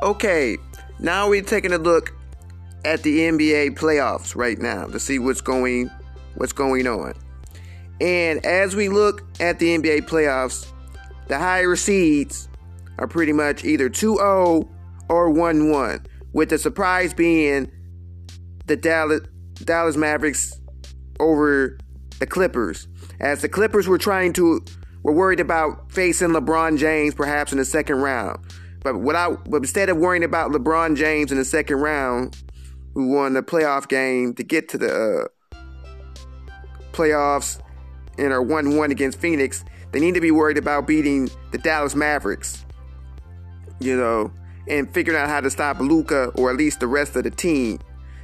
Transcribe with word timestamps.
Okay, 0.00 0.56
now 1.00 1.28
we're 1.28 1.42
taking 1.42 1.72
a 1.72 1.78
look 1.78 2.14
at 2.84 3.02
the 3.02 3.18
NBA 3.18 3.76
playoffs 3.76 4.36
right 4.36 4.56
now 4.56 4.86
to 4.86 5.00
see 5.00 5.18
what's 5.18 5.40
going 5.40 5.90
what's 6.36 6.52
going 6.52 6.86
on. 6.86 7.14
And 8.00 8.44
as 8.46 8.76
we 8.76 8.88
look 8.88 9.24
at 9.40 9.58
the 9.58 9.76
NBA 9.76 10.02
playoffs, 10.02 10.70
the 11.26 11.36
higher 11.36 11.74
seeds 11.74 12.48
are 12.98 13.08
pretty 13.08 13.32
much 13.32 13.64
either 13.64 13.90
2-0 13.90 14.68
or 15.08 15.30
1-1, 15.32 16.06
with 16.32 16.50
the 16.50 16.58
surprise 16.58 17.12
being 17.12 17.68
the 18.66 18.76
Dallas 18.76 19.22
Dallas 19.64 19.96
Mavericks 19.96 20.60
over 21.18 21.76
the 22.20 22.26
Clippers. 22.26 22.86
As 23.18 23.42
the 23.42 23.48
Clippers 23.48 23.88
were 23.88 23.98
trying 23.98 24.32
to 24.34 24.64
were 25.02 25.12
worried 25.12 25.40
about 25.40 25.90
facing 25.90 26.28
LeBron 26.28 26.78
James 26.78 27.16
perhaps 27.16 27.50
in 27.50 27.58
the 27.58 27.64
second 27.64 27.96
round. 27.96 28.38
But 28.80 28.98
without 28.98 29.48
but 29.50 29.58
instead 29.58 29.88
of 29.88 29.96
worrying 29.96 30.24
about 30.24 30.50
LeBron 30.50 30.96
James 30.96 31.32
in 31.32 31.38
the 31.38 31.44
second 31.44 31.76
round, 31.76 32.36
who 32.94 33.08
won 33.08 33.34
the 33.34 33.42
playoff 33.42 33.88
game 33.88 34.34
to 34.34 34.42
get 34.42 34.68
to 34.70 34.78
the 34.78 35.28
uh, 35.52 35.58
playoffs 36.92 37.60
and 38.18 38.32
are 38.32 38.42
1 38.42 38.76
1 38.76 38.90
against 38.90 39.20
Phoenix, 39.20 39.64
they 39.92 40.00
need 40.00 40.14
to 40.14 40.20
be 40.20 40.30
worried 40.30 40.58
about 40.58 40.86
beating 40.86 41.30
the 41.52 41.58
Dallas 41.58 41.94
Mavericks. 41.94 42.64
You 43.80 43.96
know, 43.96 44.32
and 44.68 44.92
figuring 44.92 45.18
out 45.18 45.28
how 45.28 45.40
to 45.40 45.50
stop 45.50 45.78
Luka 45.80 46.28
or 46.34 46.50
at 46.50 46.56
least 46.56 46.80
the 46.80 46.86
rest 46.86 47.16
of 47.16 47.24
the 47.24 47.30
team. 47.30 47.78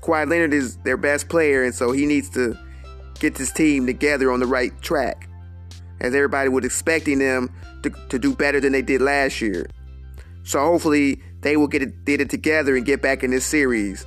Kawhi 0.00 0.28
Leonard 0.28 0.52
is 0.52 0.76
their 0.78 0.96
best 0.96 1.28
player, 1.28 1.64
and 1.64 1.74
so 1.74 1.92
he 1.92 2.06
needs 2.06 2.28
to 2.30 2.56
get 3.18 3.34
this 3.34 3.52
team 3.52 3.86
together 3.86 4.30
on 4.30 4.40
the 4.40 4.46
right 4.46 4.78
track. 4.82 5.28
As 6.00 6.14
everybody 6.14 6.48
was 6.48 6.64
expecting 6.64 7.18
them 7.18 7.52
to, 7.82 7.90
to 8.10 8.18
do 8.18 8.34
better 8.34 8.60
than 8.60 8.72
they 8.72 8.82
did 8.82 9.00
last 9.00 9.40
year. 9.40 9.66
So 10.46 10.60
hopefully 10.60 11.20
they 11.40 11.56
will 11.56 11.66
get 11.66 11.82
it, 11.82 12.04
get 12.04 12.20
it 12.20 12.30
together 12.30 12.76
and 12.76 12.86
get 12.86 13.02
back 13.02 13.24
in 13.24 13.32
this 13.32 13.44
series. 13.44 14.06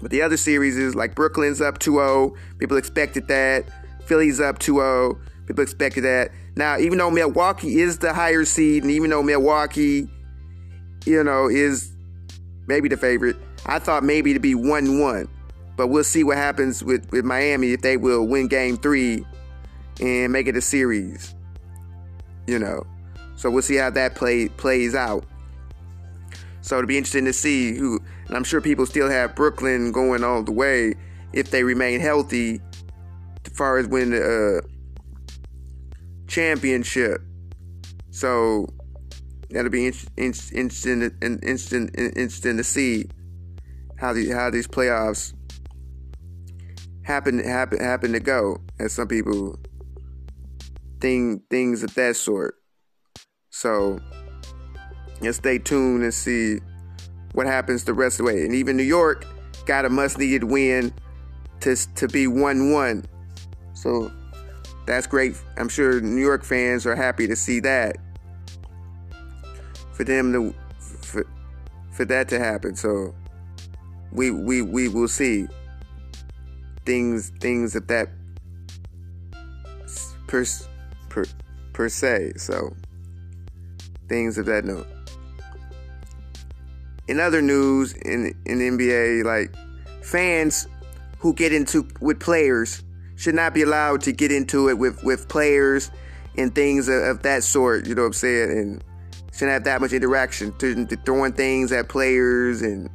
But 0.00 0.12
the 0.12 0.22
other 0.22 0.36
series 0.36 0.78
is 0.78 0.94
like 0.94 1.16
Brooklyn's 1.16 1.60
up 1.60 1.80
2-0. 1.80 2.36
People 2.58 2.76
expected 2.76 3.26
that. 3.28 3.64
Philly's 4.06 4.40
up 4.40 4.60
2-0. 4.60 5.18
People 5.46 5.62
expected 5.62 6.02
that. 6.02 6.30
Now, 6.56 6.78
even 6.78 6.98
though 6.98 7.10
Milwaukee 7.10 7.80
is 7.80 7.98
the 7.98 8.14
higher 8.14 8.44
seed, 8.44 8.84
and 8.84 8.92
even 8.92 9.10
though 9.10 9.24
Milwaukee, 9.24 10.08
you 11.04 11.24
know, 11.24 11.48
is 11.48 11.92
maybe 12.68 12.88
the 12.88 12.96
favorite, 12.96 13.36
I 13.66 13.80
thought 13.80 14.04
maybe 14.04 14.34
to 14.34 14.40
be 14.40 14.54
1-1. 14.54 15.28
But 15.76 15.88
we'll 15.88 16.04
see 16.04 16.22
what 16.22 16.36
happens 16.36 16.84
with, 16.84 17.10
with 17.10 17.24
Miami 17.24 17.72
if 17.72 17.80
they 17.80 17.96
will 17.96 18.24
win 18.28 18.46
game 18.46 18.76
three 18.76 19.26
and 20.00 20.32
make 20.32 20.46
it 20.46 20.56
a 20.56 20.60
series. 20.60 21.34
You 22.46 22.60
know. 22.60 22.86
So 23.36 23.50
we'll 23.50 23.62
see 23.62 23.76
how 23.76 23.90
that 23.90 24.14
play 24.14 24.48
plays 24.48 24.94
out. 24.94 25.24
So 26.60 26.78
it'll 26.78 26.88
be 26.88 26.96
interesting 26.96 27.26
to 27.26 27.32
see 27.32 27.74
who 27.74 28.00
and 28.26 28.36
I'm 28.36 28.44
sure 28.44 28.60
people 28.60 28.86
still 28.86 29.10
have 29.10 29.34
Brooklyn 29.34 29.92
going 29.92 30.24
all 30.24 30.42
the 30.42 30.52
way 30.52 30.94
if 31.32 31.50
they 31.50 31.62
remain 31.62 32.00
healthy 32.00 32.60
as 33.44 33.52
far 33.52 33.78
as 33.78 33.86
win 33.86 34.10
the 34.10 34.62
uh, 34.62 34.68
championship. 36.26 37.20
So 38.10 38.66
that'll 39.50 39.70
be 39.70 39.86
interesting, 39.86 40.58
interesting, 40.58 41.02
interesting, 41.20 41.88
interesting 41.88 42.56
to 42.56 42.64
see 42.64 43.06
how 43.96 44.12
the 44.12 44.30
how 44.30 44.50
these 44.50 44.66
playoffs 44.66 45.34
happen 47.02 47.38
happen 47.38 47.80
happen 47.80 48.12
to 48.12 48.20
go, 48.20 48.58
as 48.78 48.92
some 48.92 49.08
people 49.08 49.58
think 51.00 51.42
things 51.50 51.82
of 51.82 51.94
that 51.94 52.16
sort. 52.16 52.56
So, 53.56 54.00
let's 55.20 55.36
stay 55.36 55.58
tuned 55.58 56.02
and 56.02 56.12
see 56.12 56.58
what 57.34 57.46
happens 57.46 57.84
the 57.84 57.94
rest 57.94 58.18
of 58.18 58.26
the 58.26 58.32
way. 58.32 58.44
And 58.44 58.52
even 58.52 58.76
New 58.76 58.82
York 58.82 59.26
got 59.64 59.84
a 59.84 59.88
must 59.88 60.18
needed 60.18 60.42
win 60.42 60.92
to, 61.60 61.76
to 61.94 62.08
be 62.08 62.26
1 62.26 62.72
1. 62.72 63.04
So, 63.72 64.10
that's 64.86 65.06
great. 65.06 65.40
I'm 65.56 65.68
sure 65.68 66.00
New 66.00 66.20
York 66.20 66.42
fans 66.42 66.84
are 66.84 66.96
happy 66.96 67.28
to 67.28 67.36
see 67.36 67.60
that. 67.60 67.96
For 69.92 70.02
them 70.02 70.32
to, 70.32 70.54
for, 70.80 71.24
for 71.92 72.04
that 72.06 72.28
to 72.30 72.40
happen. 72.40 72.74
So, 72.74 73.14
we, 74.10 74.32
we, 74.32 74.62
we 74.62 74.88
will 74.88 75.06
see 75.06 75.46
things 76.84 77.30
things 77.38 77.76
of 77.76 77.86
that 77.86 78.08
per, 80.26 80.44
per, 81.08 81.24
per 81.72 81.88
se. 81.88 82.32
So 82.36 82.74
things 84.08 84.38
of 84.38 84.46
that 84.46 84.64
note. 84.64 84.86
In 87.06 87.20
other 87.20 87.42
news 87.42 87.92
in 87.92 88.34
in 88.46 88.58
NBA, 88.58 89.24
like 89.24 89.54
fans 90.02 90.66
who 91.18 91.34
get 91.34 91.52
into 91.52 91.86
with 92.00 92.20
players 92.20 92.82
should 93.16 93.34
not 93.34 93.54
be 93.54 93.62
allowed 93.62 94.00
to 94.02 94.12
get 94.12 94.32
into 94.32 94.68
it 94.68 94.78
with 94.78 95.02
with 95.04 95.28
players 95.28 95.90
and 96.36 96.54
things 96.54 96.88
of, 96.88 97.02
of 97.02 97.22
that 97.22 97.44
sort. 97.44 97.86
You 97.86 97.94
know 97.94 98.02
what 98.02 98.08
I'm 98.08 98.12
saying? 98.14 98.50
And 98.50 98.84
shouldn't 99.32 99.52
have 99.52 99.64
that 99.64 99.80
much 99.80 99.92
interaction. 99.92 100.56
To, 100.58 100.86
to 100.86 100.96
throwing 100.96 101.32
things 101.32 101.72
at 101.72 101.88
players 101.88 102.62
and 102.62 102.88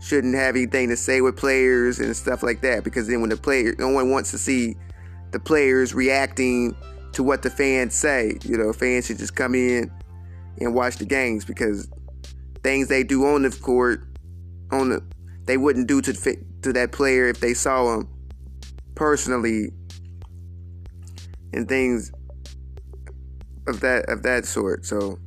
shouldn't 0.00 0.34
have 0.34 0.56
anything 0.56 0.88
to 0.88 0.96
say 0.96 1.20
with 1.20 1.36
players 1.36 1.98
and 1.98 2.16
stuff 2.16 2.42
like 2.42 2.60
that 2.60 2.84
because 2.84 3.08
then 3.08 3.20
when 3.20 3.30
the 3.30 3.36
player 3.36 3.74
no 3.78 3.88
one 3.88 4.10
wants 4.10 4.30
to 4.30 4.38
see 4.38 4.76
the 5.32 5.40
players 5.40 5.94
reacting 5.94 6.76
to 7.12 7.24
what 7.24 7.42
the 7.42 7.50
fans 7.50 7.92
say 7.92 8.38
you 8.44 8.56
know 8.56 8.72
fans 8.72 9.06
should 9.06 9.18
just 9.18 9.34
come 9.34 9.54
in 9.54 9.90
and 10.60 10.74
watch 10.74 10.96
the 10.96 11.04
games 11.04 11.44
because 11.44 11.88
things 12.62 12.88
they 12.88 13.02
do 13.02 13.24
on 13.26 13.42
the 13.42 13.50
court 13.50 14.04
on 14.70 14.88
the 14.88 15.02
they 15.44 15.56
wouldn't 15.56 15.86
do 15.86 16.00
to 16.00 16.12
to 16.62 16.72
that 16.72 16.92
player 16.92 17.26
if 17.28 17.40
they 17.40 17.54
saw 17.54 17.94
him 17.94 18.08
personally 18.94 19.70
and 21.52 21.68
things 21.68 22.12
of 23.66 23.80
that 23.80 24.08
of 24.08 24.22
that 24.22 24.44
sort. 24.44 24.84
So 24.84 25.18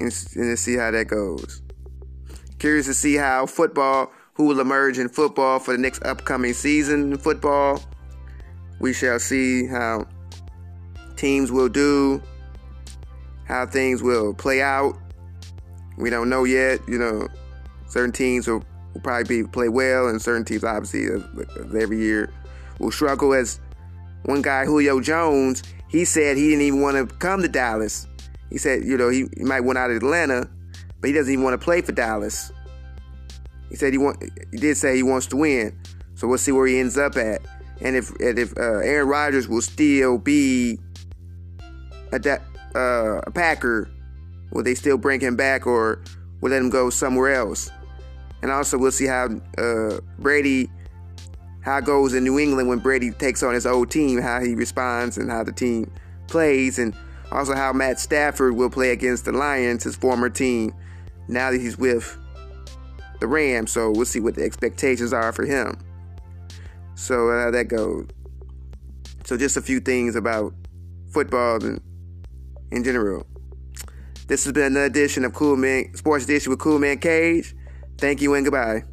and, 0.00 0.12
see 0.12 0.76
how 0.76 0.90
that 0.90 1.08
goes. 1.08 1.62
Curious 2.58 2.86
to 2.86 2.94
see 2.94 3.14
how 3.14 3.46
football, 3.46 4.12
who 4.34 4.44
will 4.44 4.60
emerge 4.60 4.98
in 4.98 5.08
football 5.08 5.58
for 5.58 5.72
the 5.72 5.78
next 5.78 6.02
upcoming 6.04 6.52
season 6.52 7.12
in 7.12 7.18
football. 7.18 7.82
We 8.80 8.92
shall 8.92 9.18
see 9.18 9.66
how 9.66 10.06
teams 11.16 11.50
will 11.50 11.68
do, 11.68 12.22
how 13.48 13.66
things 13.66 14.02
will 14.02 14.34
play 14.34 14.62
out. 14.62 14.96
We 15.96 16.10
don't 16.10 16.28
know 16.28 16.44
yet. 16.44 16.80
You 16.86 16.98
know, 16.98 17.28
certain 17.88 18.12
teams 18.12 18.46
will, 18.46 18.62
will 18.94 19.00
probably 19.00 19.42
be, 19.42 19.48
play 19.48 19.68
well, 19.68 20.08
and 20.08 20.22
certain 20.22 20.44
teams, 20.44 20.62
obviously, 20.62 21.08
every 21.80 21.98
year 21.98 22.32
will 22.78 22.92
struggle. 22.92 23.34
As 23.34 23.58
one 24.24 24.42
guy, 24.42 24.64
Julio 24.64 25.00
Jones, 25.00 25.62
he 25.88 26.04
said 26.04 26.36
he 26.36 26.50
didn't 26.50 26.62
even 26.62 26.80
want 26.80 26.96
to 26.96 27.12
come 27.16 27.42
to 27.42 27.48
Dallas. 27.48 28.06
He 28.50 28.58
said, 28.58 28.84
you 28.84 28.96
know, 28.96 29.08
he, 29.08 29.26
he 29.36 29.42
might 29.42 29.60
want 29.60 29.78
out 29.78 29.90
of 29.90 29.96
Atlanta 29.96 30.48
but 31.00 31.08
he 31.08 31.14
doesn't 31.14 31.32
even 31.32 31.44
want 31.44 31.58
to 31.58 31.64
play 31.64 31.80
for 31.80 31.92
Dallas. 31.92 32.52
He 33.70 33.76
said 33.76 33.92
he 33.92 33.98
want. 33.98 34.22
He 34.50 34.58
did 34.58 34.76
say 34.76 34.96
he 34.96 35.02
wants 35.02 35.26
to 35.28 35.36
win. 35.36 35.78
So 36.14 36.26
we'll 36.26 36.38
see 36.38 36.52
where 36.52 36.66
he 36.66 36.78
ends 36.78 36.98
up 36.98 37.16
at, 37.16 37.42
and 37.80 37.94
if 37.94 38.10
and 38.18 38.38
if 38.38 38.56
uh, 38.56 38.78
Aaron 38.78 39.08
Rodgers 39.08 39.46
will 39.46 39.62
still 39.62 40.18
be 40.18 40.78
a 42.12 42.18
uh, 42.78 43.20
a 43.26 43.30
Packer, 43.30 43.90
will 44.52 44.62
they 44.62 44.74
still 44.74 44.96
bring 44.96 45.20
him 45.20 45.36
back 45.36 45.66
or 45.66 46.02
will 46.40 46.50
let 46.50 46.62
him 46.62 46.70
go 46.70 46.90
somewhere 46.90 47.34
else? 47.34 47.70
And 48.42 48.52
also 48.52 48.78
we'll 48.78 48.92
see 48.92 49.06
how 49.06 49.28
uh, 49.58 49.98
Brady 50.18 50.70
how 51.60 51.78
it 51.78 51.84
goes 51.84 52.14
in 52.14 52.24
New 52.24 52.38
England 52.38 52.68
when 52.68 52.78
Brady 52.78 53.10
takes 53.10 53.42
on 53.42 53.52
his 53.52 53.66
old 53.66 53.90
team, 53.90 54.20
how 54.20 54.40
he 54.40 54.54
responds 54.54 55.18
and 55.18 55.30
how 55.30 55.44
the 55.44 55.52
team 55.52 55.92
plays, 56.28 56.78
and 56.78 56.94
also 57.30 57.54
how 57.54 57.72
Matt 57.72 57.98
Stafford 58.00 58.54
will 58.54 58.70
play 58.70 58.90
against 58.90 59.24
the 59.24 59.32
Lions, 59.32 59.84
his 59.84 59.96
former 59.96 60.30
team 60.30 60.72
now 61.26 61.50
that 61.50 61.60
he's 61.60 61.76
with 61.76 62.16
the 63.20 63.26
Rams. 63.26 63.72
So 63.72 63.90
we'll 63.90 64.06
see 64.06 64.20
what 64.20 64.34
the 64.34 64.44
expectations 64.44 65.12
are 65.12 65.32
for 65.32 65.44
him. 65.44 65.78
So 66.94 67.28
uh, 67.28 67.50
that 67.50 67.68
goes. 67.68 68.06
So 69.24 69.36
just 69.36 69.56
a 69.58 69.62
few 69.62 69.80
things 69.80 70.16
about 70.16 70.54
football 71.12 71.62
and 71.62 71.82
in 72.70 72.84
general. 72.84 73.26
This 74.26 74.44
has 74.44 74.52
been 74.52 74.64
another 74.64 74.86
edition 74.86 75.24
of 75.24 75.32
Cool 75.32 75.56
Man 75.56 75.94
Sports 75.94 76.24
Edition 76.24 76.50
with 76.50 76.58
Cool 76.58 76.78
Man 76.78 76.98
Cage. 76.98 77.54
Thank 77.98 78.20
you 78.20 78.34
and 78.34 78.44
goodbye. 78.44 78.84